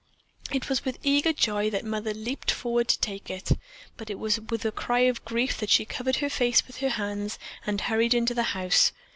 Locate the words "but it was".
3.97-4.39